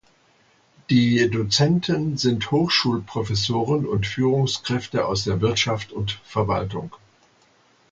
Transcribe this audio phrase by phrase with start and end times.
[0.89, 6.95] Die Dozenten sind Hochschulprofessoren und Führungskräfte aus der Wirtschaft und Verwaltung.